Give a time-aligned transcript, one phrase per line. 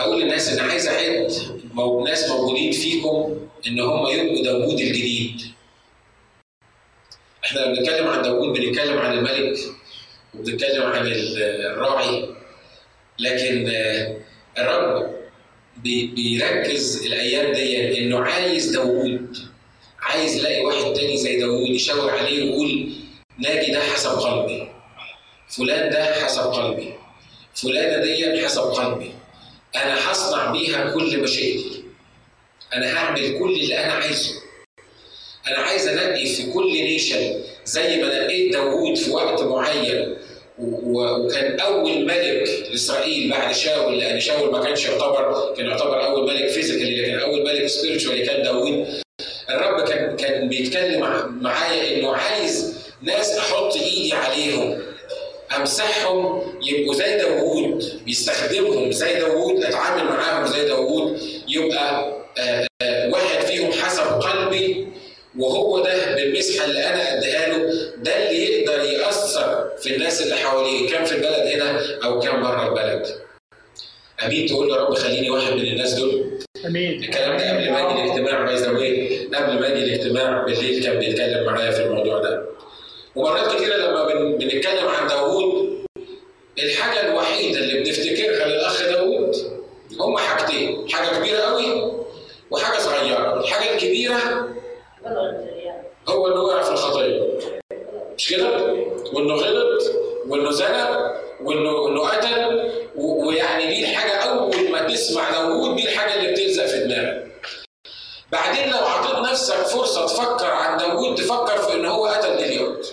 [0.00, 0.88] أقول للناس إن عايز
[1.74, 5.40] مو- ناس موجودين فيكم إن هم يبقوا داوود الجديد.
[7.44, 9.58] إحنا لما بنتكلم عن داوود بنتكلم عن الملك
[10.34, 11.42] وبنتكلم عن ال-
[11.72, 12.28] الراعي
[13.18, 14.16] لكن آه،
[14.58, 15.10] الرب
[15.76, 19.36] بي- بيركز الأيام دي إنه عايز داوود.
[20.00, 22.92] عايز يلاقي واحد تاني زي داوود يشاور عليه ويقول
[23.38, 24.68] ناجي ده حسب قلبي.
[25.48, 26.92] فلان ده حسب قلبي.
[27.54, 29.10] فلانة دي حسب قلبي.
[29.76, 31.82] أنا هصنع بيها كل مشاكلي
[32.74, 34.30] أنا هعمل كل اللي أنا عايزه.
[35.48, 40.16] أنا عايز أنقي في كل nation زي ما نقيت داوود في وقت معين
[40.58, 46.48] وكان أول ملك لإسرائيل بعد شاول لأن شاول ما كانش يعتبر كان يعتبر أول ملك
[46.48, 48.86] physically لكن أول ملك spiritually كان داوود.
[49.50, 54.82] الرب كان كان بيتكلم مع- معايا إنه عايز ناس أحط إيدي عليهم
[55.56, 57.29] أمسحهم يبقوا زي داوود.
[58.04, 58.92] بيستخدمهم.
[58.92, 61.20] زي داوود أتعامل معاهم زي داوود.
[61.48, 64.86] يبقى آه، آه، واحد فيهم حسب قلبي
[65.38, 67.72] وهو ده بالمسحه اللي أنا أديها له.
[67.96, 72.68] ده اللي يقدر يأثر في الناس اللي حواليه كان في البلد هنا أو كان بره
[72.68, 73.06] البلد.
[74.26, 76.38] أمين تقول يا رب خليني واحد من الناس دول.
[76.66, 77.04] أمين.
[77.04, 78.68] الكلام ده قبل ما أجي الاجتماع باي ذا
[79.38, 82.44] قبل ما أجي الاجتماع بالليل كان بيتكلم معايا في الموضوع ده.
[83.16, 85.80] ومرات كتيرة لما بن- بنتكلم عن داوود
[86.58, 89.36] الحاجة الوحيدة اللي بنفتكرها للاخ داوود
[90.00, 90.18] هما
[90.50, 91.92] حاجتين حاجة كبيرة قوي
[92.50, 94.48] وحاجة صغيرة الحاجة الكبيرة
[96.08, 97.20] هو إنه وقع في الخطيه
[98.18, 98.74] مش كده؟
[99.12, 99.82] وإنه غلط
[100.28, 100.84] وإنه زنى
[101.44, 106.78] وإنه انه قتل ويعني دي الحاجة أول ما تسمع داوود دي الحاجة اللي بتلزق في
[106.84, 107.26] دماغك.
[108.32, 112.86] بعدين لو عطيت نفسك فرصة تفكر عن داوود تفكر في إن هو قتل جليات.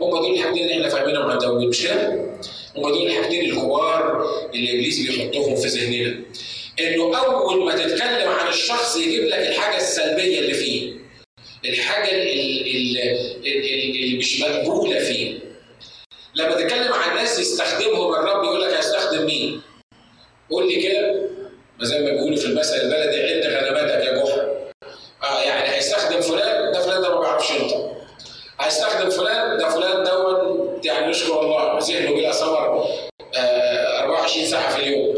[0.00, 2.08] هم دول الحاجتين اللي إحنا فاهمينهم عن داوود مش كده؟
[2.76, 6.20] هم دول الحاجتين الكبار اللي إبليس بيحطهم في ذهننا.
[6.80, 10.92] إنه أول ما تتكلم عن الشخص يجيب لك الحاجة السلبية اللي فيه.
[11.64, 15.38] الحاجة اللي, مش مقبولة فيه.
[16.34, 19.60] لما تتكلم عن ناس يستخدمهم الرب يقول لك هيستخدم مين؟
[20.50, 21.28] قول لي كده
[21.78, 24.54] ما زي ما بيقولوا في المثل البلدي عد غنماتك يا جحا.
[25.22, 27.94] آه يعني هيستخدم فلان ده فلان ده ما بيعرفش ينطق.
[28.60, 32.84] هيستخدم فلان ده فلان دون يعني نشكر الله ذهنه بلا ثمر
[33.36, 35.14] آه 24 ساعة في اليوم.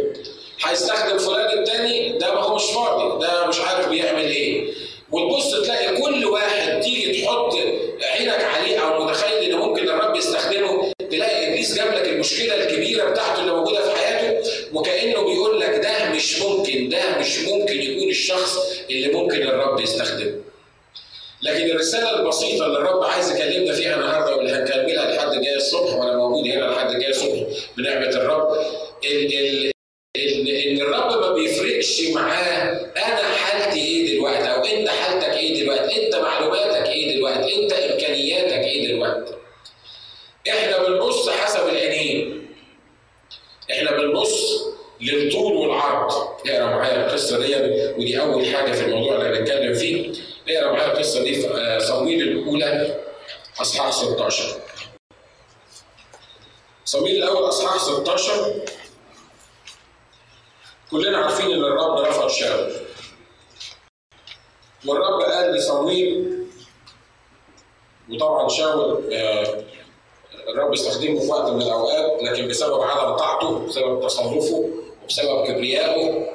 [0.65, 4.73] هيستخدم فلان التاني ده ما هو مش فاضي ده مش عارف بيعمل إيه.
[5.11, 7.55] وتبص تلاقي كل واحد تيجي تحط
[8.03, 13.41] عينك عليه أو متخيل إن ممكن الرب يستخدمه تلاقي إبليس جاب لك المشكلة الكبيرة بتاعته
[13.41, 18.59] اللي موجودة في حياته وكأنه بيقول لك ده مش ممكن ده مش ممكن يكون الشخص
[18.91, 20.41] اللي ممكن الرب يستخدمه.
[21.43, 26.17] لكن الرسالة البسيطة اللي الرب عايز يكلمنا فيها النهارده واللي هنكملها لحد جاي الصبح وأنا
[26.17, 27.47] موجود هنا لحد جاي الصبح
[27.77, 28.53] بنعمه الرب
[29.05, 29.73] ال ال
[30.17, 36.07] ان ان الرب ما بيفرقش معاه أنا حالتي إيه دلوقتي أو انت حالتك إيه دلوقتي
[36.07, 39.33] انت معلوماتك إيه دلوقتي انت امكانياتك إيه دلوقتي
[40.49, 42.47] إحنا بنبص حسب العينين
[43.73, 44.63] إحنا بنبص
[45.01, 46.13] للطول والعرض
[46.49, 47.57] اقرا معايا القصة دي
[47.99, 50.13] ودي اول حاجة في الموضوع اللي هنتكلم فيه
[50.49, 52.95] اقرا معايا القصة دي في آه، صمويل الاولى
[53.61, 54.45] اصحاح 16
[56.85, 58.55] صمويل الأول اصحاح 16
[60.91, 62.73] كلنا عارفين ان الرب رفض شاول
[64.87, 66.39] والرب قال لصمويل
[68.11, 69.63] وطبعا شاول آه،
[70.49, 74.71] الرب استخدمه في وقت من الاوقات لكن بسبب عدم طاعته بسبب تصرفه
[75.05, 76.27] وبسبب كبريائه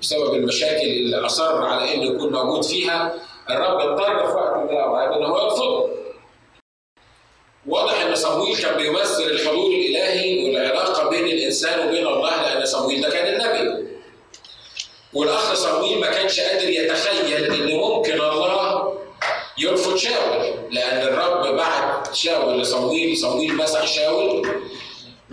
[0.00, 3.14] بسبب المشاكل اللي اصر على انه يكون موجود فيها
[3.50, 5.88] الرب اضطر في وقت من الاوقات ان هو يرفضه
[7.66, 13.10] واضح ان صمويل كان بيمثل الحضور الإلهي والعلاقة بين الإنسان وبين الله لأن صمويل ده
[13.10, 13.86] كان النبي.
[15.12, 18.92] والأخ صمويل ما كانش قادر يتخيل إن ممكن الله
[19.58, 24.48] يرفض شاول لأن الرب بعت شاول لصمويل صمويل مسح شاول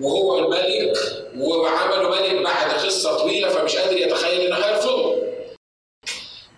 [0.01, 0.97] وهو الملك
[1.37, 5.12] وعمله ملك بعد قصة طويلة فمش قادر يتخيل إنه هيرفضه.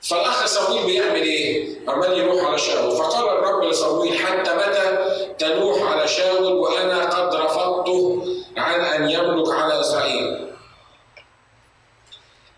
[0.10, 4.98] فالأخ صمويل بيعمل إيه؟ عمال يروح على شاول فقال الرب لصمويل حتى متى
[5.40, 8.26] تنوح على شاول وأنا قد رفضته
[8.58, 10.46] عن أن يملك على إسرائيل.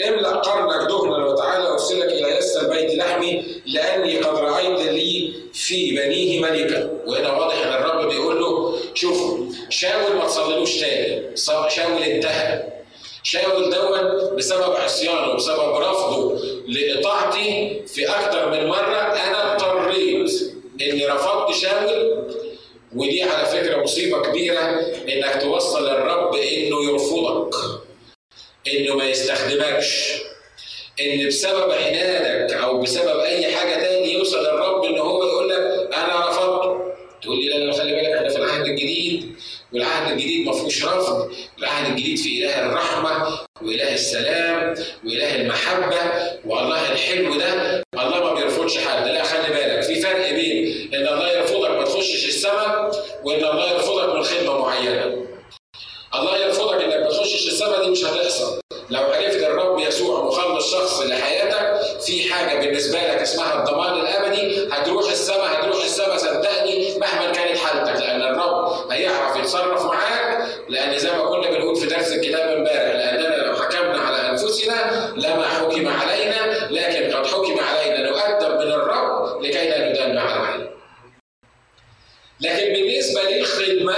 [0.08, 6.42] املأ قرنك دهنا وتعالى ارسلك إلى يس البيت لحمي لأني قد رأيت لي في بنيه
[6.42, 9.40] ملكا وهنا واضح إن الرب بيقول له شوف
[9.70, 11.36] شاول ما تصليلوش تاني
[11.70, 12.64] شاول انتهى
[13.28, 18.98] شاول دون بسبب عصيانه وبسبب رفضه لاطاعتي في أكثر من مرة.
[18.98, 20.32] أنا اضطريت
[20.82, 22.28] إني رفضت شاول
[22.96, 24.62] ودي على فكرة مصيبة كبيرة
[25.10, 27.56] إنك توصل الرب إنه يرفضك
[28.74, 30.22] إنه ما يستخدمكش
[31.02, 36.30] إن بسبب عنادك أو بسبب أي حاجة تاني يوصل الرب ان هو يقول لك أنا
[36.30, 36.88] رفضت.
[37.22, 39.36] تقول لي لا خلي بالك إحنا في العهد الجديد
[39.74, 41.32] والعهد الجديد ما فيهوش رفض.
[41.60, 44.76] العهد الجديد في إله الرحمة وإله السلام
[45.06, 46.00] وإله المحبة.
[46.46, 49.08] والله الحلو ده الله ما بيرفضش حد.
[49.08, 49.84] لا خلي بالك.
[49.84, 52.92] في فرق بين إن الله يرفضك ما تخشش السماء
[53.24, 55.26] وإن الله يرفضك من خدمة معينة.
[56.16, 58.60] الله يرفضك إنك ما تخشش السماء دي مش هتحصل.
[58.90, 65.12] لو عرفت الرب يسوع مخلص شخص لحياتك في حاجة بالنسبة لك اسمها الضمان الأبدي هتروح
[65.12, 71.26] السماء هتروح السماء صدقني مهما كانت حالتك لأن الرب هيعرف يتصرف معاك لأن زي ما
[71.30, 77.16] كنا بنقول في درس الكتاب امبارح لأننا لو حكمنا على أنفسنا لما حكم علينا لكن
[77.18, 80.68] قد حكم علينا نؤدب من الرب لكي لا ندان على العين.
[82.42, 83.94] لكن بالنسبة للخدمة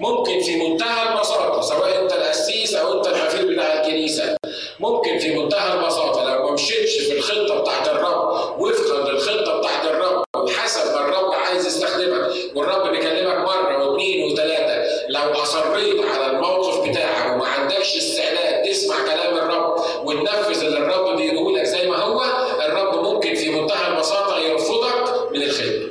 [0.00, 4.36] ممكن في منتهى البساطة سواء أنت القسيس أو أنت الحفيد بتاع الكنيسة
[4.80, 10.24] ممكن في منتهى البساطة لو ما مشيتش في الخطة بتاعت الرب وفقا للخطة بتاعت الرب
[10.36, 17.34] وحسب ما الرب عايز يستخدمك والرب بيكلمك مرة واثنين وثلاثة لو أصريت على الموقف بتاعك
[17.34, 22.22] وما عندكش استعداد تسمع كلام الرب وتنفذ اللي الرب بيقوله لك زي ما هو
[22.66, 25.90] الرب ممكن في منتهى البساطة يرفضك من الخدمة.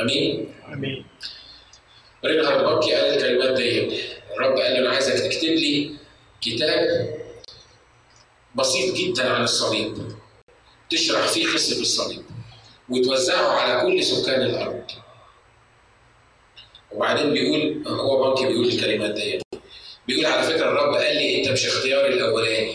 [0.00, 1.04] أمين؟ امين
[2.24, 3.80] رينهارد بكي قال الكلمات دي
[4.36, 5.90] الرب قال له أنا عايزك تكتب لي
[6.40, 7.08] كتاب
[8.54, 9.98] بسيط جدا عن الصليب
[11.38, 12.22] تشرح فيه قصه الصليب
[12.88, 14.82] وتوزعه على كل سكان الأرض.
[16.92, 19.40] وبعدين بيقول هو بنكي بيقول الكلمات دي.
[20.06, 22.74] بيقول على فكرة الرب قال لي أنت مش اختياري الأولاني.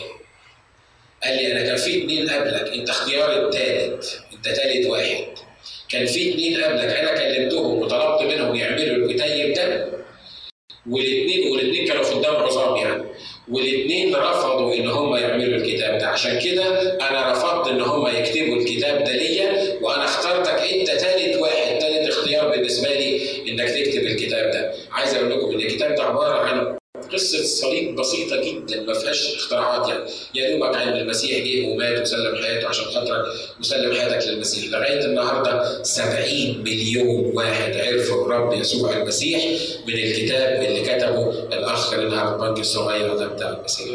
[1.24, 5.24] قال لي أنا كان في اتنين قبلك أنت اختياري التالت أنت تالت واحد.
[5.88, 9.88] كان في اتنين قبلك أنا كلمتهم وطلبت منهم يعملوا الكتيب ده
[10.90, 13.04] والاثنين والاثنين كانوا خدام عظام يعني.
[13.48, 16.06] والاثنين رفضوا ان هم يعملوا الكتاب ده.
[16.06, 21.80] عشان كده أنا رفضت ان هم يكتبوا الكتاب ده ليا وأنا اخترتك انت ثالث واحد
[21.80, 24.72] ثالث اختيار بالنسبة لي انك تكتب الكتاب ده.
[24.92, 26.43] عايز أقول لكم ان الكتاب ده عبارة
[27.14, 30.04] قصة صليب بسيطة جدا ما فيهاش اختراعات يعني.
[30.34, 33.24] يا دوبك عن المسيح جه ومات وسلم حياته عشان خاطرك
[33.60, 34.72] وسلم حياتك للمسيح.
[34.72, 39.44] لغاية النهاردة 70 مليون واحد عرفوا الرب يسوع المسيح
[39.86, 43.86] من الكتاب اللي كتبه الأخ رينهارد بانك الصغير ده بتاع المسيح.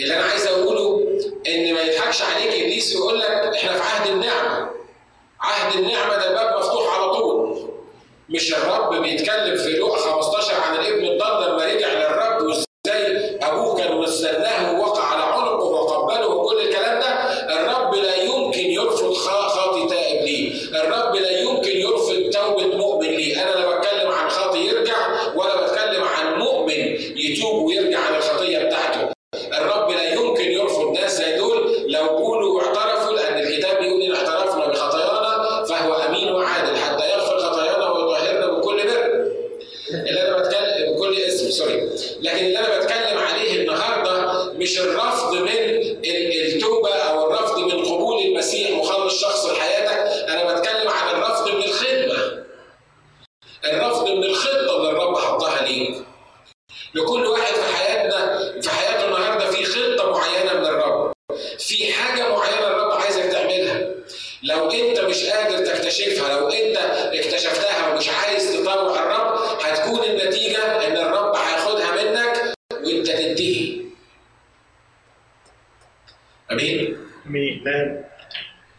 [0.00, 1.00] اللي أنا عايز أقوله
[1.48, 4.70] إن ما يضحكش عليك إبليس ويقول لك إحنا في عهد النعمة.
[5.40, 7.43] عهد النعمة ده الباب مفتوح على طول.
[8.28, 13.96] مش الرب بيتكلم في لوقا 15 عن الإبن الضال لما رجع للرب وإزاي ابوه كان
[13.96, 14.73] مستناه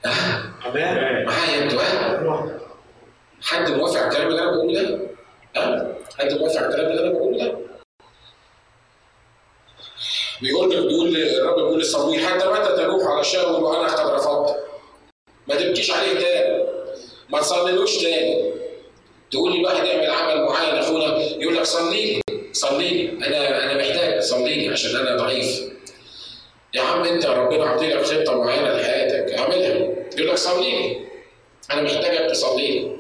[0.06, 0.70] آه.
[0.70, 2.60] أمان معايا أنتوا آه؟
[3.42, 5.00] حد موافق على الكلام اللي أنا بقوله ده؟
[5.56, 7.58] ها؟ حد موافق على الكلام اللي أنا بقوله ده؟
[10.42, 14.56] بيقول بيقول الرب بيقول لصمويل حتى متى تلوح على شاول وأنا قد رفضت؟
[15.48, 16.64] ما تبكيش عليه تاني
[17.30, 18.52] ما تصليلوش تاني
[19.32, 22.22] تقول لي الواحد يعمل عمل معين أخونا يقول لك صلي لي
[22.54, 25.75] صلي لي أنا أنا محتاج صلي لي عشان أنا ضعيف
[26.76, 29.76] يا عم انت ربنا عطيلك خطة معينة لحياتك اعملها.
[30.18, 31.00] يقول لك صلي لي.
[31.72, 32.96] أنا محتاجك تصلي لي.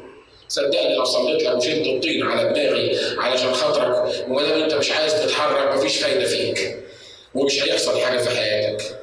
[0.48, 5.13] صدقني لو صليت لك وشلت الطين على دماغي علشان خاطرك وما دام انت مش عايز
[5.25, 6.77] تتحرك مفيش فايدة فيك.
[7.36, 9.00] ومش هيحصل حاجة في حياتك.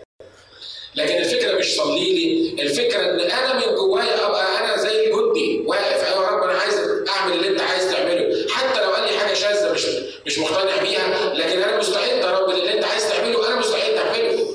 [0.95, 6.05] لكن الفكرة مش صلي لي الفكرة ان أنا من جوايا ابقى أنا زي الجندي واقف.
[6.13, 6.75] أيوه يا رب أنا عايز
[7.09, 8.49] اعمل اللي انت عايز تعمله.
[8.51, 9.87] حتى لو قال لي حاجة شاذة مش
[10.27, 14.47] مش مقتنع بيها لكن أنا مستعد يا رب للي انت عايز تعمله أنا مستعد اعمله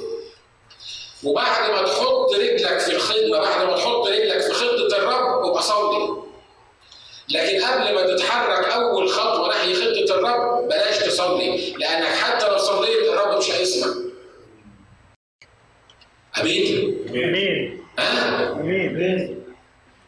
[1.24, 6.18] وبعد ما تحط رجلك في الخدمه بعد ما تحط رجلك في خطه الرب ابقى صلي
[7.30, 11.74] لكن قبل ما تتحرك اول خطوه ناحيه خطه الرب بلاش تصلي
[16.42, 19.44] امين امين ها امين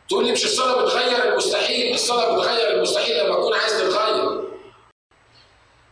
[0.09, 4.39] تقول لي مش الصلاه بتغير المستحيل الصلاه بتغير المستحيل لما تكون عايز تتغير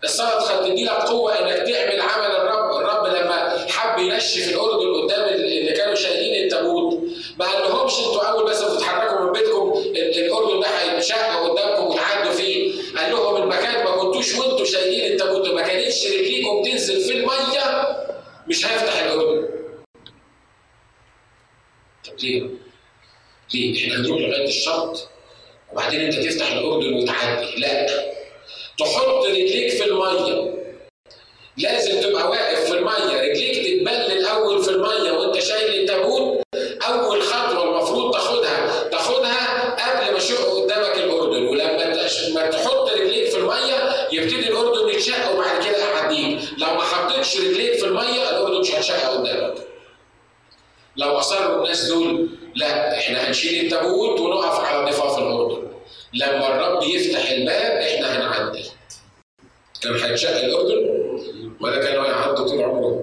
[0.04, 5.72] الصلاه تدي لك قوه انك تعمل عمل الرب الرب لما حب ينشف الاردن قدام اللي
[5.74, 7.00] كانوا شايلين التابوت
[7.40, 11.16] ما قالهمش أنتوا اول بس بتتحركوا من بيتكم ال- الاردن ده هيتشق
[11.50, 17.02] قدامكم وتعدوا فيه قال لهم المكان ما كنتوش وانتوا شايلين التابوت ما كانتش رجليكم تنزل
[17.02, 17.98] في الميه
[18.48, 19.48] مش هيفتح الاردن
[22.08, 22.44] طب ليه؟
[23.54, 25.10] ليه؟ إحنا هنروح لغاية الشط
[25.72, 27.88] وبعدين أنت تفتح الاردن وتعدي، لا.
[28.80, 30.54] تحط رجليك في المية.
[31.58, 33.22] لازم تبقى واقف في المية.
[33.22, 36.42] رجليك تتبل الأول في المية وأنت شايل التابوت.
[36.88, 40.57] أول خطوة المفروض تاخدها تاخدها قبل ما يشق
[42.34, 47.74] ما تحط رجليك في المية يبتدي الأردن يتشق وبعد كده اعديك لو ما حطيتش رجليك
[47.74, 49.56] في المية الأردن مش هتشق قدامك.
[50.98, 55.68] لو أصروا الناس دول لا إحنا هنشيل التابوت ونقف على ضفاف الأردن.
[56.14, 58.66] لما الرب يفتح الباب إحنا هنعدي.
[59.82, 61.08] كان هيتشق الأردن
[61.62, 63.02] ولا كانوا هيعدوا طول عمرهم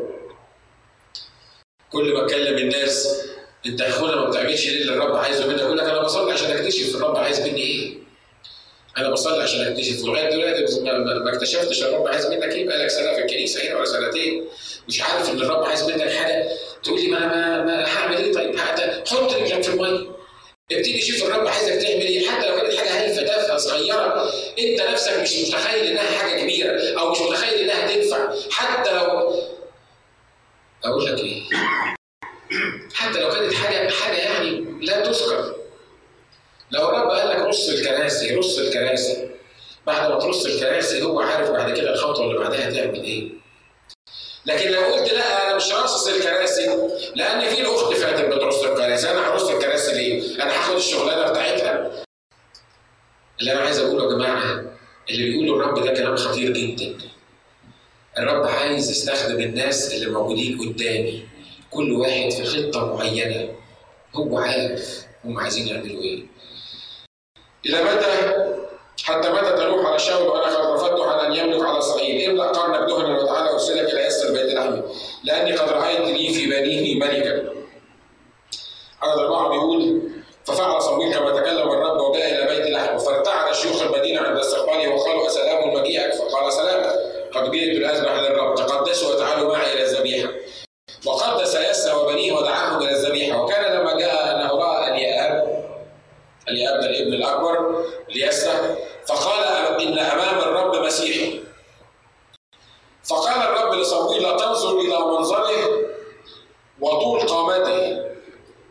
[1.92, 3.24] كل ما اتكلم الناس
[3.66, 5.60] أنت يا أخونا ما بتعملش ليه اللي الرب عايزه منك.
[5.60, 8.03] يقول لك أنا بصلي عشان أكتشف الرب عايز مني إيه.
[8.98, 12.66] أنا بصلي عشان اكتشف ولغايه دلوقتي ما- اكتشفتش الرب عايز منك إيه.
[12.66, 14.44] بقالك سنة في الكنيسة هنا ولا سنتين.
[14.88, 16.48] مش عارف إن الرب عايز منك حاجة.
[16.82, 20.10] تقول لي ما ما, ما هعمل إيه طيب؟ حط رجلك في المية.
[20.72, 22.28] ابتدي شوف الرب عايزك تعمل إيه.
[22.28, 27.10] حتى لو كانت حاجة هايفه تافهه صغيرة أنت نفسك مش متخيل إنها حاجة كبيرة أو
[27.12, 28.34] مش متخيل إنها تنفع.
[28.50, 29.34] حتى لو
[30.84, 31.42] أقول لك إيه.
[32.94, 35.54] حتى لو كانت حاجة حاجة يعني لا تذكر.
[36.70, 37.03] لو لك
[37.54, 39.28] رص الكراسي رص الكراسي.
[39.86, 43.28] بعد ما ترص الكراسي هو عارف بعد كده الخطوه اللي بعدها تعمل إيه.
[44.46, 46.66] لكن لو قلت لأ أنا مش راصص الكراسي
[47.16, 49.10] لأن في الأخت فاتن بترص الكراسي.
[49.10, 51.90] أنا هرص الكراسي ليه؟ أنا هاخد الشغلانة بتاعتها.
[53.40, 54.64] اللي أنا عايز أقوله يا جماعة
[55.10, 56.94] اللي بيقوله الرب ده كلام خطير جدا.
[58.18, 61.28] الرب عايز يستخدم الناس اللي موجودين قدامي.
[61.70, 63.48] كل واحد في خطة معينة.
[64.14, 66.33] هو عارف هم عايزين يعملوا إيه.
[67.66, 68.44] إلى متى؟
[69.04, 72.88] حتى متى تلوح على شاول وأنا قد رفضته عن ان يملك على اسرائيل املأ قرنك
[72.88, 74.82] دهنا وتعالى أرسلك إلى يسر بيت لحمي
[75.24, 77.52] لأني قد رأيت لي في بنيه ملكا.
[79.02, 80.02] عدد اربعه بيقول
[80.44, 85.26] ففعل صمويل كما تكلم الرب وجاء إلى بيت لحم فارتعد شيوخ المدينة عند استقباله وقالوا
[85.26, 86.82] أسلام مجيئك فقال سلام
[87.34, 90.28] قد جئت لاذبح للرب تقدسوا وتعالوا معي إلى الذبيحه
[91.06, 95.64] وقدس يسى وبنيه ودعاهم إلى الذبيحه وكان لما جاء انه راى الياب
[96.48, 99.44] الياب ده الابن الاكبر ليسى فقال
[99.80, 101.28] ان امام الرب مسيح
[103.04, 105.50] فقال الرب لصمويل لا تنظر إلى منظره
[106.80, 108.04] وطول قامته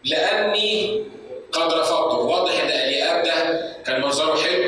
[0.05, 1.03] لاني
[1.51, 4.63] قد رفضته واضح ان الياب ده كان منظره حلو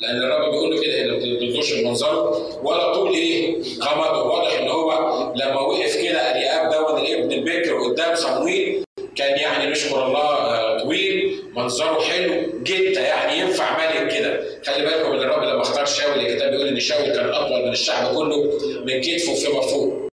[0.00, 4.68] لأن الرب بيقول له كده ان ما تنظرش لمنظره ولا طول إيه قامته واضح ان
[4.68, 4.92] هو
[5.36, 8.84] لما وقف كده الياب ده الابن البكر قدام صمويل
[9.16, 15.12] كان يعني نشكر الله آه، طويل منظره حلو جدا يعني ينفع ملك كده خلي بالكم
[15.12, 18.36] ان الرب لما اختار شاول الكتاب بيقول ان شاول كان اطول من الشعب كله
[18.84, 20.10] من كتفه فيما فوق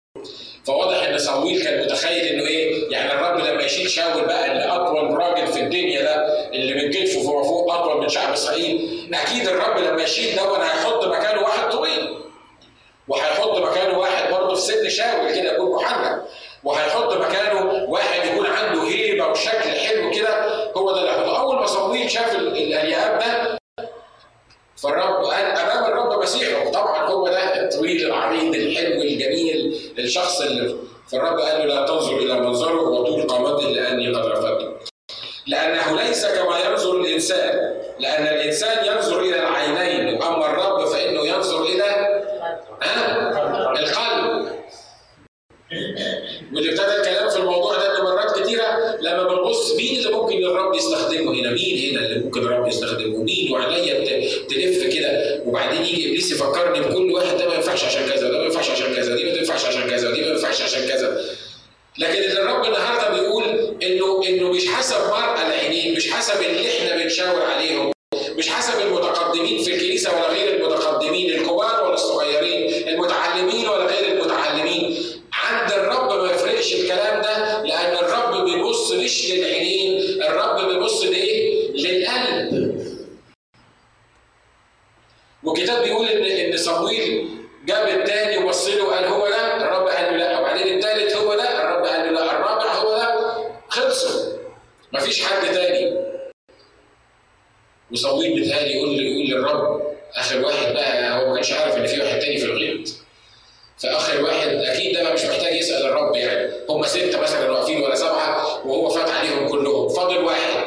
[0.65, 5.13] فواضح ان صمويل كان متخيل انه إيه يعني الرب لما يشيل شاول بقى اللي اطول
[5.17, 6.15] راجل في الدنيا ده
[6.53, 11.05] اللي من كتفه فيما فوق اطول من شعب اسرائيل أكيد الرب لما يشيل ده هيحط
[11.05, 12.17] مكانه واحد طويل
[13.07, 16.21] وهيحط مكانه واحد برضه في سن شاول كده يكون محنك
[16.63, 20.45] وهيحط مكانه واحد يكون عنده هيبه وشكل حلو كده
[20.77, 23.57] هو ده اللي هيحطه اول ما صمويل شاف ال- الالياب ده
[24.83, 30.41] فالرب قال امام الرب مسيحه طبعا هو ده الطويل العريض الحلو الجميل الشخص
[31.17, 34.73] اللي فالرب قال له لا تنظر إلى منظره وطول قامته لاني قد رفضته
[35.47, 41.83] لأنه ليس كما ينظر الانسان لأن الانسان ينظر إلى العينين اما الرب فانه ينظر إلى
[42.81, 44.47] ها؟ القلب
[46.53, 50.75] واللي ابتدى الكلام في الموضوع ده ان مرات كتيره لما بنبص مين اللي ممكن الرب
[50.75, 56.09] يستخدمه هنا؟ مين هنا اللي ممكن الرب يستخدمه؟ مين وعينيا ت- تلف كده وبعدين يجي
[56.09, 59.23] ابليس يفكرني بكل واحد ده ما ينفعش عشان كذا، ده ما ينفعش عشان كذا، دي
[59.23, 61.21] ما تنفعش عشان كذا، دي ما ينفعش عشان كذا.
[61.97, 63.43] لكن اللي الرب النهارده بيقول
[63.83, 67.91] انه انه مش حسب مرأى العينين، مش حسب اللي إحنا بنشاور عليهم،
[68.35, 74.97] مش حسب المتقدمين في الكنيسه ولا غير المتقدمين، الكبار ولا الصغيرين، المتعلمين ولا غير المتعلمين.
[75.33, 82.77] عند الرب ما يفرقش الكلام ده لأن الرب بيبص مش للعينين، الرب بيبص لايه؟ للقلب.
[85.43, 87.27] والكتاب بيقول ان ان صمويل
[87.65, 91.61] جاب الثاني وبص له قال هو ده الرب قال له لا وبعدين الثالث هو ده
[91.61, 92.97] الرب قال له لا الرابع هو
[97.93, 99.81] صمويل بيتهيألي يقول يقول للرب
[100.15, 102.89] اخر واحد بقى هو ما كانش عارف ان في واحد تاني في الغيط
[103.77, 107.95] فاخر واحد أكيد ده بقى مش محتاج يسال الرب يعني هم سته مثلا واقفين ولا
[107.95, 110.63] سبعه وهو فات عليهم كلهم فاضل واحد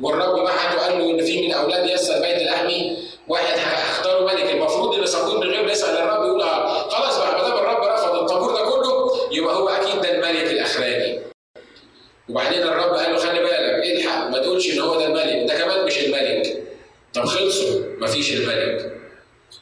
[0.00, 2.96] والرب بعته وقال له ان في من أولاد يسال بيت الاحمي
[3.28, 7.32] واحد هختاره ملك المفروض ان صمويل من غير ما يسال الرب يقول آه خلاص بقى
[7.42, 11.20] ما دام الرب رفض الطابور ده كله يبقى هو أكيد ده الملك الاخراني
[12.28, 15.84] وبعدين الرب قال له خلي بالك الحق ما تقولش ان هو ده الملك ده كمان
[15.86, 16.62] مش الملك
[17.58, 18.92] طب خلصوا مفيش الملك.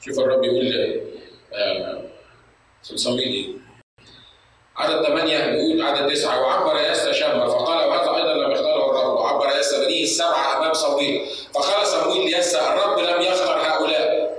[0.04, 1.00] شوف الرب يقول
[1.54, 2.02] آه
[2.88, 3.46] في صمويل إيه
[4.76, 6.40] عدد ثمانية بيقول عدد تسعة.
[6.42, 9.14] وعبر ياسا شابا فقال وهذا أيضا لم يختاره الرب.
[9.16, 14.36] وعبر ياسا بنيه السبعة أمام صمويل فقال صمويل لياسا الرب لم يختر هؤلاء.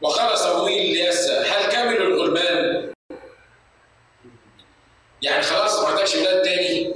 [0.00, 2.92] وقال صمويل لياسا هل كملوا الغلمان؟
[5.22, 6.94] يعني خلاص ما عندكش ولاد تاني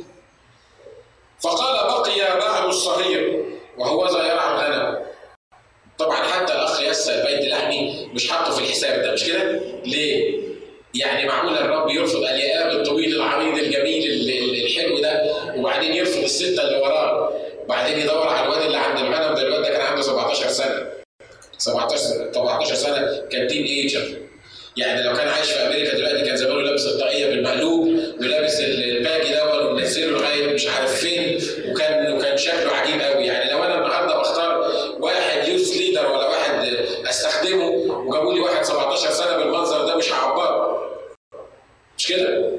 [1.43, 3.45] فقال بقي بعد الصغير
[3.79, 5.05] وهوذا يرعى الغنم
[5.99, 10.35] طبعا حتى الاخ يسى البيت اللحمي مش حاطه في الحساب ده مش كده؟ ليه؟
[10.95, 14.31] يعني معقول الرب يرفض ألياب الطويل العريض الجميل
[14.65, 15.23] الحلو ده
[15.57, 17.33] وبعدين يرفض الستة اللي وراه
[17.65, 20.87] وبعدين يدور على الواد اللي عند الغنم ده الواد ده كان عنده 17 سنة
[21.59, 24.03] 17 سنة 17 سنة كان teenager
[24.77, 27.87] يعني لو كان عايش في أمريكا دلوقتي كان زمانه لابس الطاقية بالمقلوب
[28.21, 31.39] ولابس الباجي ده ومنزله لغايه مش عارف فين
[31.71, 33.74] وكان وكان شكله عجيب قوي يعني لو أنا
[39.05, 40.81] واحد 17 سنه بالمنظر ده مش هعبره
[41.99, 42.51] مش كده؟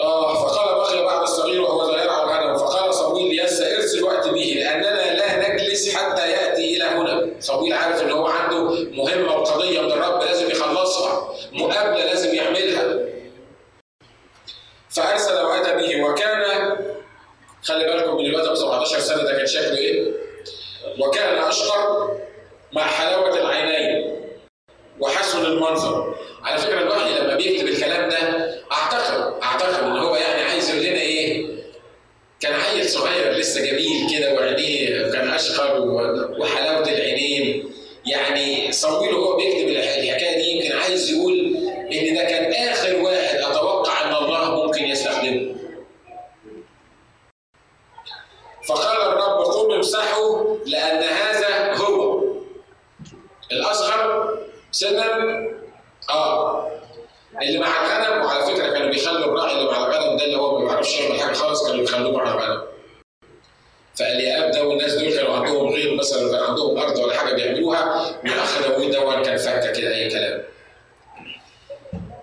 [0.00, 4.54] آه فقال بقي بعض الصغير وهو ذا يرعى الغنم فقال صمويل ليسا ارسل وقت به
[4.56, 9.92] لاننا لا نجلس حتى ياتي إلى هنا صمويل عارف ان هو عنده مهمه وقضيه من
[9.92, 12.98] الرب لازم يخلصها مقابله لازم يعملها
[14.90, 16.42] فارسل واتى به وكان
[17.62, 20.12] خلي بالكم من الواد ابو 17 سنه ده كان شكله إيه؟
[21.00, 22.18] وكان اشقر
[22.72, 24.14] مع حلاوه العينين
[25.00, 28.16] وحسن المنظر على فكره الوحي لما بيكتب الكلام ده
[28.72, 31.46] اعتقد اعتقد ان هو يعني عايز يقول لنا إيه
[32.40, 35.80] كان عيل صغير لسه جميل كده وعينيه كان اشقر
[36.38, 37.70] وحلاوه العينين
[38.06, 41.56] يعني صمويل وهو بيكتب الحكاية دي يمكن عايز يقول
[41.92, 45.54] ان ده كان اخر واحد أتوقع ان الله ممكن يستخدمه
[48.68, 52.22] فقال الرب قم امسحه لأن هذا هو
[53.52, 54.28] الأصغر
[54.72, 55.06] سنا
[56.10, 56.70] آه
[57.42, 60.64] اللي مع الغنم وعلى فكرة كانوا بيخلوا الراعي اللي مع الغنم ده اللي هو ما
[60.64, 62.62] بيعرفش يعمل حاجة خالص كانوا بيخلوه مع الغنم.
[63.98, 68.62] فالياب ده والناس دول كانوا عندهم غير مثلا كان عندهم أرض ولا حاجة بيعملوها والاخ
[68.68, 70.42] داوود ده كان فكه كده أي كلام.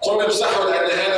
[0.01, 1.10] قم امسحه لأن هذا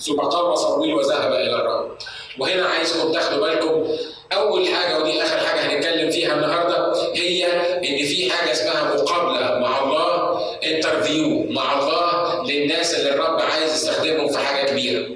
[0.00, 1.96] ثم قام صمويل وذهب إلى الرب.
[2.38, 3.88] وهنا عايزكم تاخدوا بالكم
[4.32, 7.46] أول حاجة ودي آخر حاجة هنتكلم فيها النهارده هي
[7.78, 14.28] إن في حاجة اسمها مقابلة مع الله interview مع الله للناس اللي الرب عايز يستخدمهم
[14.28, 15.08] في حاجة كبيرة.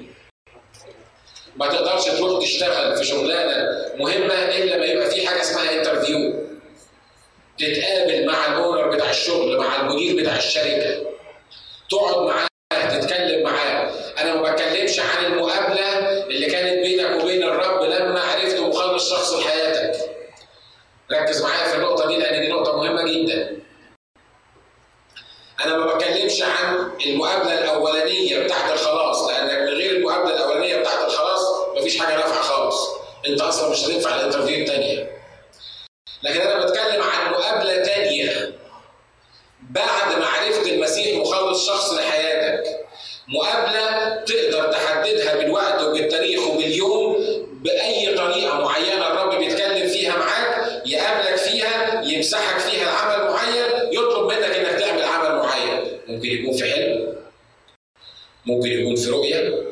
[1.55, 3.67] ما تقدرش تروح تشتغل في شغلانة
[3.97, 6.33] مهمة إلا ما يبقى في حاجة اسمها interview.
[7.59, 11.01] تتقابل مع ال owner بتاع الشغل مع المدير بتاع الشركة.
[11.91, 12.47] تقعد معاه
[12.99, 19.09] تتكلم معاه أنا ما بتكلمش عن المقابله اللي كانت بينك وبين الرب لما عرفت مخلص
[19.09, 19.99] شخصي لحياتك
[21.11, 23.57] ركز معايا في النقطه دي لأن دي نقطه مهمه جدا
[25.65, 31.41] أنا ما بتكلمش عن المقابله الاولانيه بتاعت الخلاص لانك من غير المقابله الاولانيه بتاعت الخلاص
[31.77, 32.89] مفيش حاجة نافعه خالص
[33.27, 35.11] انت أصلا مش هتنفع الانترفيو الثانية
[36.23, 38.53] لكن أنا بتكلم عن مقابلة ثانية
[39.69, 42.63] بعد ما عرفت المسيح مخلص شخص لحياتك.
[43.27, 47.17] مقابلة تقدر تحددها بالوقت وبالتاريخ وباليوم
[47.63, 54.43] بأي طريقة معينة الرب بيتكلم فيها معاك يقابلك فيها يمسحك فيها العمل معين يطلب منك
[54.55, 55.99] إنك تعمل عمل معين.
[56.07, 57.15] ممكن يكون في حلم
[58.45, 59.63] ممكن يكون في رؤيه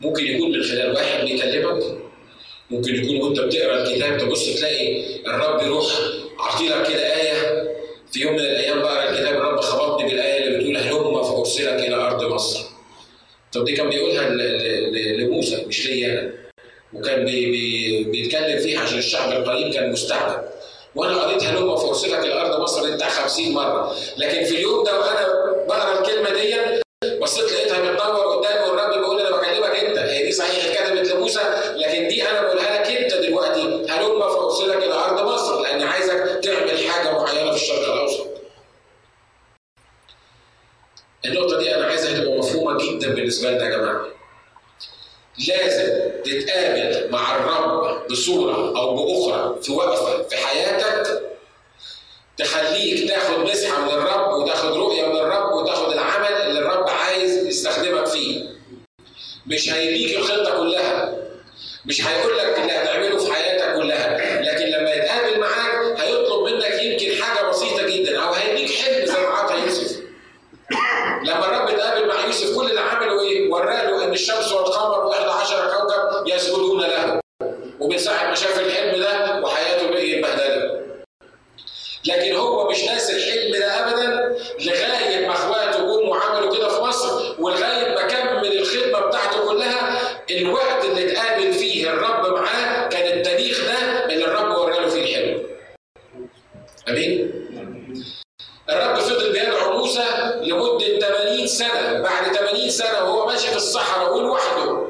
[0.00, 1.82] ممكن يكون من خلال واحد بيكلمك
[2.72, 5.86] ممكن يكون وانت بتقرأ الكتاب تبص تلاقي الرب يروح
[6.38, 7.68] عطيلك كده آية
[8.12, 12.24] في يوم من الأيام بقرأ الكتاب الرب خبطني بالآية اللي بتقول هلم فارسلك إلى أرض
[12.24, 12.60] مصر.
[13.52, 14.28] طب دي كان بيقولها
[15.16, 16.32] لموسى مش ليا أنا.
[16.92, 20.48] وكان بي بي بيتكلم فيها عشان الشعب القديم كان مستعبد.
[20.94, 25.26] وأنا قريت هلم فارسلك إلى أرض مصر بتاع 50 مرة، لكن في اليوم ده وأنا
[25.68, 26.54] بقرأ الكلمة دي
[27.22, 31.40] بصيت لقيتها بتدور قدامي والرب بيقول أنا بكلمك انت، هي دي صحيح اتكتبت لموسى
[31.76, 36.78] لكن دي أنا بقولها لك انت دلوقتي هلم فارسلك إلى ارض مصر لاني عايزك تعمل
[36.88, 38.26] حاجة معينه في الشرق الاوسط.
[41.24, 41.86] النقطة دي أنا
[43.32, 44.06] بالنسبة لنا يا جماعة
[45.48, 51.22] لازم تتقابل مع الرب بصورة أو بأخرى في وقفة في حياتك
[52.38, 58.06] تخليك تاخد مسحة من الرب وتاخد رؤية من الرب وتاخد العمل اللي الرب عايز يستخدمك
[58.06, 58.44] فيه.
[59.46, 61.14] مش هيديك الخطة كلها.
[61.86, 67.22] مش هيقول لك اللي هتعمله في حياتك كلها، لكن لما يتقابل معاك هيطلب منك يمكن
[67.22, 70.02] حاجة بسيطه جدا أو هيديك حلم زي ما عطى يوسف.
[71.24, 76.26] لما الرب اتقابل مع يوسف كل اللي عمله إيه؟ وراله ان الشمس والقمر و11 كوكب
[76.26, 77.20] يسجدون له.
[77.80, 80.82] ومن ساعه ما شاف الحلم ده وحياته بقي اتبهدلت.
[82.06, 87.34] لكن هو مش ناسي الحلم ده ابدا لغايه ما اخواته جم وعملوا كده في مصر
[87.42, 94.04] ولغايه ما كمل الخدمه بتاعته كلها الوقت اللي اتقابل فيه الرب معاه كان التاريخ ده
[94.12, 95.42] اللي الرب وراله فيه الحلم.
[96.88, 97.32] امين؟
[98.70, 100.04] الرب فضل بيدعو موسى
[100.42, 104.86] لمده 80 سنه، بعد 80 سنه وهو ماشي في الصحراء ولوحده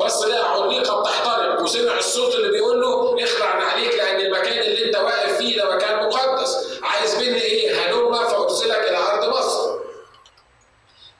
[0.00, 4.96] بص لقى عميقه بتحترق وسمع الصوت اللي بيقول له اخلع عليك لأن المكان اللي انت
[4.96, 9.78] واقف فيه ده مكان مقدس عايز مني إيه هلم فارسلك إلى ارض مصر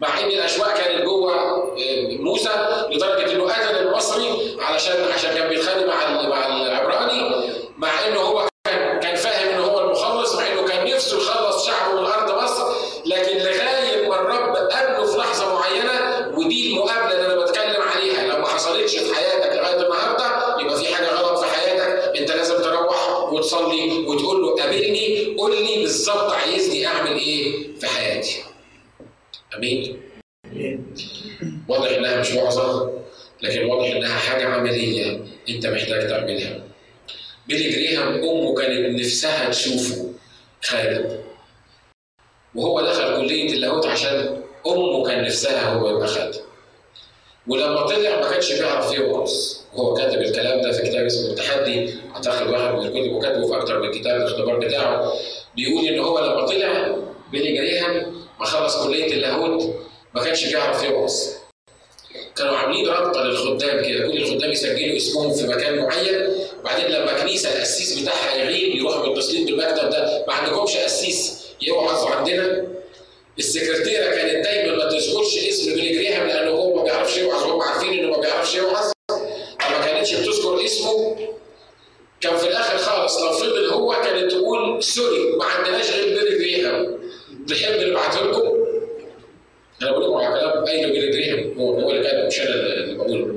[0.01, 1.35] مع ان الاشواق كانت جوه
[2.21, 2.51] موسى
[2.91, 9.01] لدرجه انه قتل المصري علشان عشان كان بيتخانق مع مع العبراني مع انه هو كان
[9.01, 12.73] كان فاهم ان هو المخلص مع انه كان نفسه يخلص شعبه من ارض مصر
[13.07, 18.39] لكن لغايه ما الرب قابله في لحظه معينه ودي المقابله اللي أنا بتكلم عليها لو
[18.39, 23.23] ما حصلتش في حياتك لغايه النهارده يبقى في حاجة غلط في حياتك انت لازم تروح
[23.33, 28.43] وتصلي وتقول له قابلني قول لي بالظبط عايزني اعمل إيه في حياتي.
[29.57, 30.03] امين؟
[31.69, 32.93] واضح انها مش وعظه
[33.43, 36.61] لكن واضح انها حاجة عمليه انت محتاج تعملها.
[37.47, 40.11] بيلي جريهام امه كانت نفسها تشوفه.
[40.63, 41.21] خالد.
[42.55, 46.35] وهو دخل كلية اللاهوت عشان أمه كان نفسها هو يبقى خالد.
[47.47, 49.33] ولما طلع ما كانش بيعرف يوعظ
[49.75, 51.95] وهو كاتب الكلام ده في كتاب اسمه التحدي.
[52.15, 55.13] أعتقد واحد من الكتب وكاتبه في أكتر من كتاب الاختبار بتاعه.
[55.57, 56.97] بيقول إن هو لما طلع
[57.33, 59.75] بيلي جريهام ما خلص كلية اللاهوت
[60.15, 61.13] ما كانش بيعرف يوعظ
[62.37, 64.07] كانوا عاملين رابطة للخدام كده.
[64.09, 66.29] كل الخدام يسجلوا اسمهم في مكان معين.
[66.61, 67.63] وبعدين لما كنيسة
[68.03, 70.25] بتاعها يغيب يروحوا متصلين بالمكتب ده.
[70.29, 72.67] ما عندكمش قسيس يوعظ عندنا.
[73.39, 77.93] السكرتيرة كانت دايما ما تذكرش اسم بيلي جريهام لأنه هو ما بيعرفش يوعظ وهم عارفين
[77.99, 78.93] إنه ما بيعرفش يوعظ
[79.61, 81.17] فما كانتش بتذكر اسمه؟
[82.21, 86.99] كان في الآخر خالص لو فضل هو كانت تقول sorry ما عندناش غير بيلي جريهام.
[87.49, 88.53] تحب نبعته لكم؟
[89.83, 93.35] أنا بقول لكم على كلام قايله بيلي جريهام هو اللي كاتب مش أنا اللي بقوله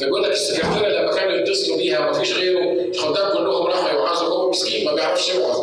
[0.00, 2.60] فبيقول لك السكرتيرة لما كانوا يتصلوا بيها وما فيش غيره
[2.94, 5.58] الخدام كلهم راحوا يوعظوا هو مسكين ما بيعرفش يوعظ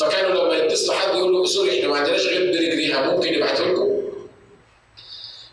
[0.00, 3.64] فكانوا لما يتصلوا حد يقول له sorry إحنا ما عندناش غير بيلي جريهام ممكن نبعته
[3.64, 3.90] لكم؟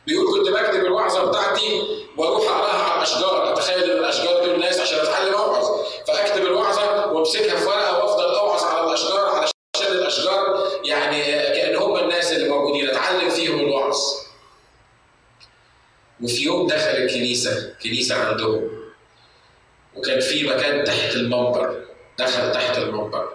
[0.08, 1.82] بيقول كنت بكتب الوعظة بتاعتي
[2.18, 5.66] وأروح أقراها على الأشجار أتخيل إن الأشجار دول ناس عشان أتعلم أوعظ.
[6.08, 12.32] فأكتب الوعظة وأمسكها في ورقة وأفضل أوعظ على الأشجار علشان الأشجار يعني كأن هم الناس
[12.34, 13.98] اللي موجودين أتعلم فيهم الوعظ.
[16.24, 18.70] وفي يوم دخل الكنيسة كنيسه عندهم.
[19.96, 21.86] وكان في مكان تحت المنبر
[22.20, 23.30] دخل تحت المنبر.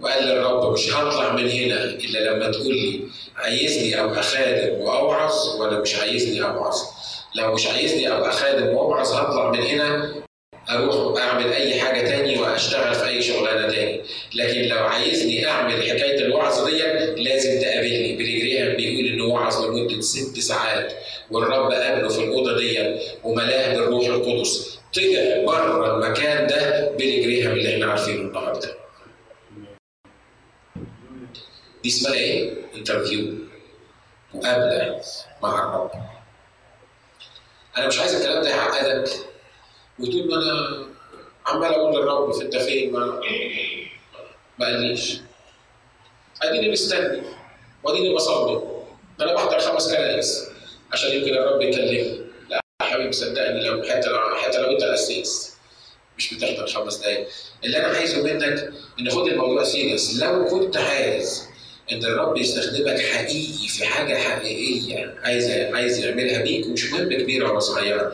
[0.00, 5.80] وقال للرب مش هطلع من هنا إلا لما تقول لي عايزني ابقى خادم وأوعظ؟ ولا
[5.80, 6.76] مش عايزني أوعظ.
[7.34, 10.14] لو مش عايزني ابقى خادم وأوعظ هطلع من هنا
[10.70, 14.02] أروح أعمل أي حاجة تاني وأشتغل في أي شغلانة تاني.
[14.34, 16.78] لكن لو عايزني أعمل حكاية الوعظ دي
[17.22, 18.16] لازم تقابلني.
[18.16, 20.92] بيلي جريهام بيقول انه وعظ لمدة ست ساعات
[21.30, 24.78] والرب قابله في الأوضة دي وملاه بالروح القدس.
[24.94, 28.74] طلع بره المكان ده بيلي جريهام اللي إحنا عارفينه النهارده.
[31.82, 33.34] دي اسمها إيه؟ interview
[34.34, 35.00] مقابلة
[35.42, 35.90] مع الرب.
[37.78, 39.08] أنا مش عايز الكلام ده يعقدك.
[40.00, 40.86] وتقول أنا
[41.46, 43.20] عمال أقول للرب في انت فين ما
[44.58, 45.20] ما قاليش
[46.42, 47.22] أديني مستني.
[47.84, 48.62] وأديني بصلي
[49.20, 50.44] أنا بحضر خمس كنايس
[50.92, 52.20] عشان يمكن الرب يكلمني.
[52.50, 55.52] لا يا حبيبي صدقني لو حتى لو حتى لو أنت القسيس
[56.18, 57.28] مش بتحضر خمس دقايق.
[57.64, 61.42] اللي أنا عايزه منك ان خد الموضوع serious لو كنت عايز
[61.92, 67.60] إن الرب يستخدمك حقيقي في حاجة حقيقية عايز عايز يعملها بيك مش مهم كبيرة ولا
[67.60, 68.12] صغيرة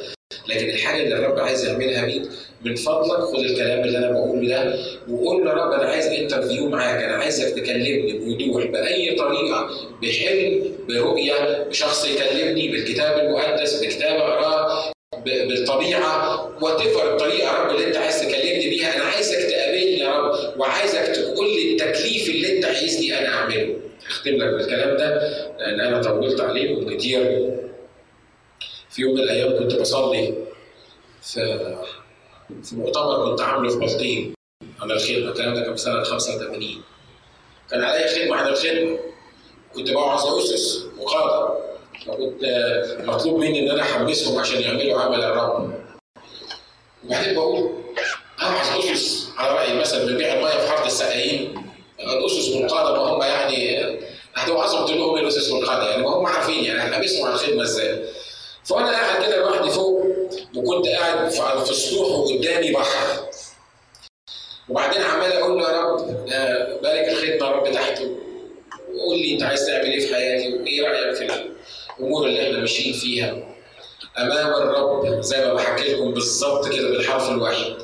[0.49, 2.23] لكن الحاجة اللي الرب عايز يعملها بيك
[2.65, 4.75] من فضلك خد الكلام اللي أنا بقوله ده
[5.11, 9.71] وقول له رب أنا عايز interview معاك أنا عايزك تكلمني بوضوح بأي طريقة
[10.03, 14.93] بحلم برؤية بشخص يكلمني بالكتاب المقدس بكتاب أقرأه
[15.25, 20.61] بالطبيعة وات الطريقة يا رب اللي أنت عايز تكلمني بيها أنا عايزك تقابلني يا رب
[20.61, 23.77] وعايزك تقول لي التكليف اللي أنت عايزني أنا أعمله.
[24.09, 25.29] هختم لك بالكلام ده
[25.59, 27.51] لأن أنا طولت عليكم كتير
[28.93, 30.35] في يوم من الأيام كنت بصلي
[31.23, 31.77] في
[32.65, 34.35] في مؤتمر كنت عامله في بلطيم
[34.81, 36.83] على الخدمه الكلام ده كان في سنة 85
[37.71, 38.99] كان عليا خدمه عن الخدمه
[39.75, 41.55] كنت بوعظ أسس وقاده
[42.07, 42.41] فكنت
[43.05, 45.75] مطلوب مني إن أنا احمسهم عشان يعملوا عمل الرب.
[47.05, 47.71] وبعدين بقول
[48.43, 51.55] اوعظ أسس على رأي مثلا بنبيع المية في حرب السقايين.
[52.01, 53.99] الاسس والقاده ما هم يعني
[54.35, 58.05] هتوعظهم تقول لهم الأسس والقاده يعني ما هم عارفين يعني هنحمسهم على الخدمه إزاي؟
[58.65, 60.07] فأنا قاعد كده لوحدي فوق
[60.57, 61.31] وكنت قاعد
[61.65, 63.29] في السطوح وقدامي بحر.
[64.69, 66.07] وبعدين عمال أقول له يا رب
[66.83, 68.17] بارك الخدمة يا رب تحته.
[68.95, 71.25] وقول لي أنت عايز تعمل إيه في حياتي؟ وايه رأيك في
[72.01, 73.37] الأمور اللي إحنا ماشيين فيها؟
[74.19, 77.77] أمام الرب زي ما بحكي لكم بالظبط كده بالحرف الواحد.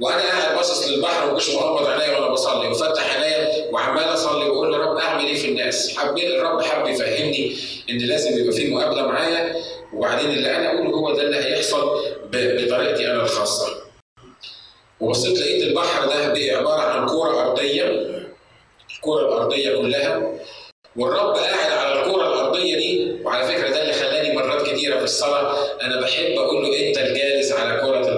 [0.00, 4.78] وأنا قاعد باصص للبحر ومش مغمض عينيا وأنا بصلي وفتح عينيا وعمال اصلي واقول يا
[4.78, 7.56] رب اعمل إيه في الناس؟ حبيت الرب حب يفهمني
[7.90, 9.56] ان لازم يبقى في مقابلة معايا
[9.94, 11.90] وبعدين اللي أنا اقوله هو ده اللي هيحصل
[12.32, 13.66] بطريقتي أنا الخاصة.
[15.00, 16.14] وبصيت لقيت البحر ده
[16.56, 17.84] عبارة عن كورة أرضية
[18.96, 20.32] الكورة الأرضية كلها
[20.96, 25.56] والرب قاعد على الكورة الأرضية دي وعلى فكرة ده اللي خلاني مرات كتيرة في الصلاة
[25.82, 28.11] أنا بحب أقول له أنت الجالس على كره.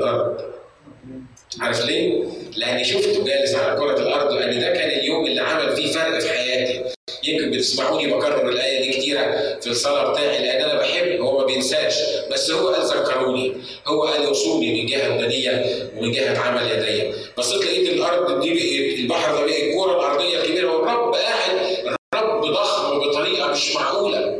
[1.61, 2.25] عارف ليه؟
[2.57, 6.29] لأني شفته جالس على كرة الأرض لأن ده كان اليوم اللي عمل فيه فرق في
[6.29, 6.85] حياتي.
[7.25, 11.95] يمكن بتسمعوني بكرر الآية دي كتيرة في الصلاة بتاعي لأن أنا بحب هو ما بينساش.
[12.33, 13.53] بس هو قال ذكروني.
[13.87, 15.65] هو قال يوصوني من جهة بدنية
[15.97, 21.15] ومن جهة عمل يدي بصيت لقيت الأرض دي البحر ده بقى الكوره الارضيه الكبيره والرب
[21.15, 21.59] قاعد.
[22.15, 24.39] الرب ضخم بطريقة مش معقولة.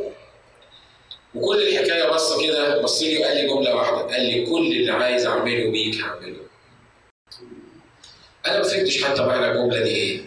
[1.35, 3.97] وكل الحكاية بص كده بص لي وقال لي جملة واحدة.
[4.15, 6.44] قال لي كل اللي عايز أعمله بيك هعمله
[8.47, 10.21] أنا ما فهمتش حتى معنى الجملة دي إيه.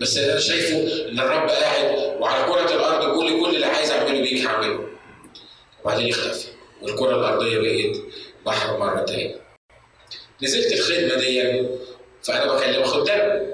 [0.00, 4.46] بس أنا شايفه إن الرب قاعد وعلى كرة الأرض لي كل اللي عايز أعمله بيك
[4.46, 4.80] هعمله
[5.84, 6.48] وبعدين اختفى
[6.82, 8.02] والكرة الأرضية بقت
[8.46, 9.34] بحر مره تاني
[10.42, 11.66] نزلت الخدمة دي
[12.22, 13.52] فأنا بكلم خدام.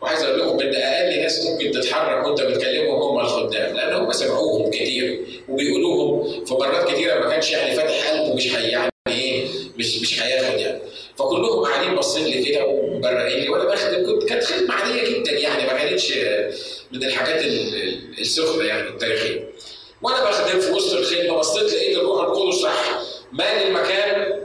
[0.00, 4.70] وعايز أقول لكم إن أقل ناس ممكن تتحرك وأنت بتكلمهم هم الخدام لأن هم سمعوهم
[4.70, 9.46] كتير وبيقولوهم في مرات كتيرة ما كانش يعني فاتح قلبه مش هي يعني إيه
[9.76, 10.80] مش مش هياخد يعني.
[11.18, 13.48] فكلهم قاعدين باصين لي كده ومبرقين لي.
[13.48, 16.12] وأنا بخدم كنت كانت خدمة عادية جدا يعني ما كانتش
[16.92, 17.44] من الحاجات
[18.18, 19.48] السخنة يعني التاريخية.
[20.02, 23.00] وأنا بخدم في وسط الخدمة بصيت لقيت الروح القدس راح
[23.32, 24.44] مال المكان.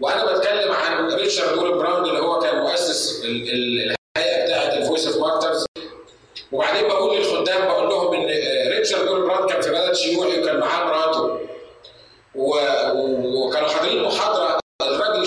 [0.00, 5.66] وأنا بتكلم عن ريتشارد وورمبراند اللي هو كان مؤسس الهيئه بتاعه ال Voice of Martyrs
[6.52, 8.26] وبعدين بقول للخدام بقول لهم إن
[8.72, 11.38] ريتشارد وورمبراند كان في بلد شيوعي وكان معاه مراته.
[12.34, 14.37] وكانوا حاضرين محاضرة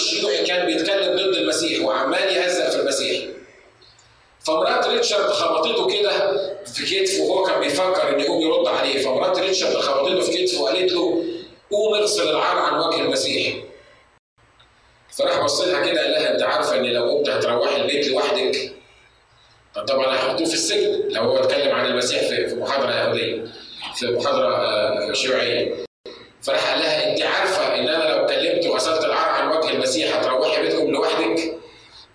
[0.01, 3.25] الشيوعي كان بيتكلم ضد المسيح وعمال يهزق في المسيح.
[4.39, 9.03] فمرات ريتشارد خبطته كده في كتفه وهو كان بيفكر إن يقوم يرد عليه.
[9.03, 11.23] فمرات ريتشارد خبطته في كتفه وقالت له
[11.71, 13.55] قوم اغسل العار عن وجه المسيح.
[15.17, 18.71] فراح بص لها كده قال لها أنت عارفة إن لو قمت هتروحي البيت لوحدك؟
[19.87, 23.43] طبعا هيحطوه في السجن لو هو اتكلم عن المسيح في محاضرة يهوديه
[23.95, 25.75] في محاضرة شيوعية.
[26.41, 27.60] فراح قال لها أنت عارفة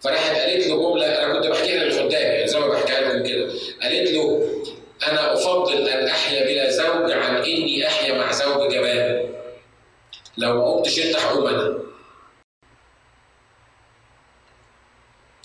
[0.07, 3.53] فراحت قالت له جمله أنا كنت بحكيها للخدام يعني زي ما بحكيها لكم كده.
[3.83, 4.53] قالت له
[5.09, 9.29] أنا أفضل أن أحيا بلا زوج عن إني أحيا مع زوج جبان
[10.39, 11.79] لو ما قمتش انت هقوم أنا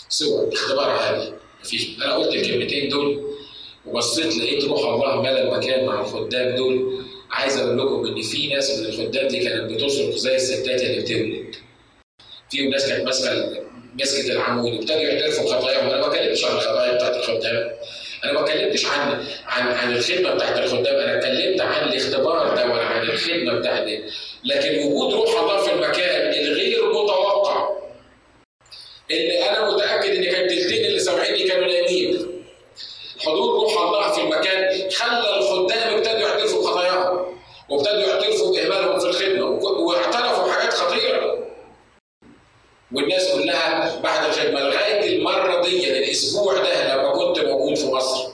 [0.10, 1.32] سوى اختبار عادي
[1.64, 1.88] مفيش.
[2.02, 3.36] أنا قلت الكلمتين دول
[3.86, 7.06] وبصيت لقيت روح الله ملأ المكان مع الخدام دول.
[7.32, 11.56] عايز أقول لكم إن في ناس من الخدام دي كانت بتصرخ زي الستات اللي بتولد.
[12.50, 13.61] فيهم ناس كانت ماسكة
[14.00, 17.72] مسكه العمود وابتدوا يعترفوا بخطاياهم أنا ما بكلمش عن الخطايا بتاعت الخدام
[18.24, 20.96] أنا ما اتكلمتش عن عن عن الخدمة بتاعت الخدام.
[20.96, 23.88] أنا اتكلمت عن الاختبار ده عن الخدمة بتاعت
[24.44, 27.70] لكن وجود روح الله في المكان الغير متوقع
[29.12, 32.28] اللي أنا متأكد إن كان التلتين اللي سامعيني كانوا نايمين.
[33.20, 37.26] حضور روح الله في المكان خلى الخدام ابتدوا يعترفوا بخطاياهم
[37.70, 41.48] وابتدوا يعترفوا باهمالهم في الخدمه واعترفوا بحاجات خطيره
[42.94, 48.32] والناس كلها بعد الخدمه لغاية المرة دي الأسبوع ده لما كنت موجود في مصر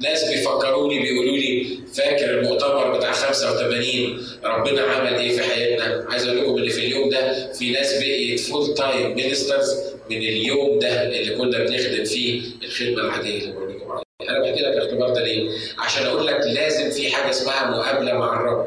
[0.00, 6.38] ناس بيفكروني بيقولوا لي فاكر المؤتمر بتاع 85 ربنا عمل إيه في حياتنا؟ عايز أقول
[6.40, 9.74] لكم إن في اليوم ده في ناس بقيت full time ministers
[10.10, 14.04] من اليوم ده اللي كنا بنخدم فيه الخدمة العادية اللي بقول لكم عليها.
[14.30, 18.40] أنا بحكي لك الاختبار ده ليه؟ عشان أقول لك لازم في حاجة اسمها مقابلة مع
[18.40, 18.66] الرب.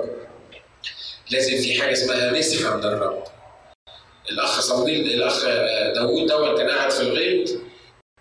[1.31, 3.23] لازم في حاجة اسمها مسحه من الرب.
[4.31, 5.45] الأخ صمويل الأخ
[5.95, 7.49] داوود دوت كان قاعد في الغيط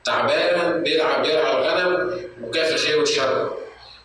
[0.04, 3.56] تعبان بيلعب بيرعى الغنم وكافي خير والشر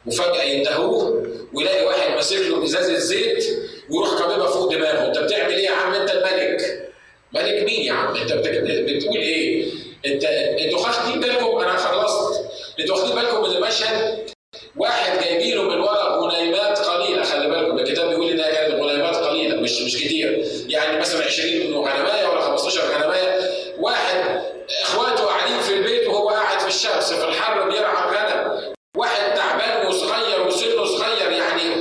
[0.06, 3.46] وفجأة ينتهوه ويلاقي واحد ماسك له ازازه زيت
[3.90, 5.08] ويروح كاببها فوق دماغه.
[5.08, 6.90] أنت بتعمل إيه يا عم؟ أنت الملك.
[7.34, 9.72] ملك مين يا عم؟ أنت بتقول إيه؟
[10.06, 12.42] أنت أنتوا واخدين بالكم؟ أنا خلصت.
[12.80, 14.28] أنتوا واخدين بالكم من المشهد؟
[14.76, 19.56] واحد جايبين له من ورا غنيمات قليله خلي بالكم الكتاب بيقول انها كانت غنيمات قليله
[19.62, 23.40] مش مش كتير يعني مثلا 20 غنمايه ولا 15 غنمايه
[23.80, 24.42] واحد
[24.82, 30.48] اخواته قاعدين في البيت وهو قاعد في الشمس في الحر بيرعى الغنم واحد تعبان وصغير
[30.48, 31.76] وسنه صغير يعني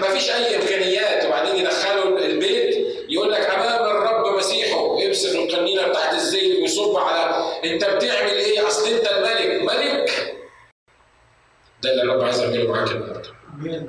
[0.00, 2.76] ما فيش اي امكانيات وبعدين يدخله البيت
[3.08, 8.88] يقول لك امام الرب مسيحه يمسك القنينه بتاعت الزيت ويصب على انت بتعمل إيه اصل
[8.88, 10.32] انت الملك ملك
[11.82, 13.30] ده اللي الرب عايز يعمله معاك النهارده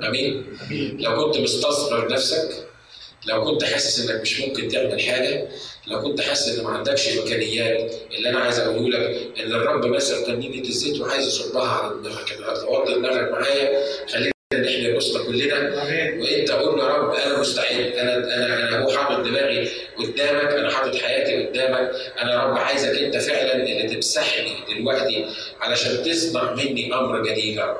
[0.08, 0.58] امين
[1.00, 2.66] لو كنت مستصغر نفسك
[3.26, 5.48] لو كنت حاسس إنك مش ممكن تعمل حاجة
[5.86, 10.16] لو كنت حاسس إن ما عندكش إمكانيات اللي أنا عايز أقوله لك إن الرب ماسك
[10.16, 12.68] قنينه الزيت وعايز يصبها على دماغك.
[12.68, 15.84] وطي دماغك معايا؟ خلينا نحمي الاسره كلنا.
[16.20, 20.96] وإنت قول يا رب أنا مستعد أنا أنا أنا هو حاطط دماغي قدامك أنا حاطط
[20.96, 21.90] حياتي قدامك.
[22.20, 25.26] أنا يا رب عايزك أنت فعلا اللي تمسحني دلوقتي
[25.60, 27.76] علشان تصنع مني أمر جديد يا رب.